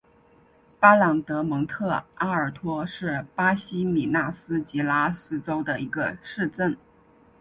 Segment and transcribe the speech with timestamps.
[0.79, 6.75] 巴朗德蒙特阿尔托是巴西米纳斯吉拉斯州的一个市镇。